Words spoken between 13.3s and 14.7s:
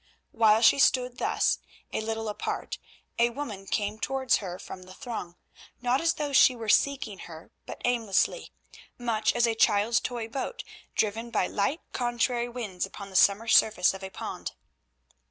surface of a pond.